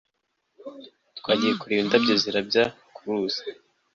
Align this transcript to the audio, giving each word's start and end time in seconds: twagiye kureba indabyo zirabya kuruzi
twagiye 1.19 1.53
kureba 1.59 1.81
indabyo 1.83 2.13
zirabya 2.23 2.63
kuruzi 2.95 3.43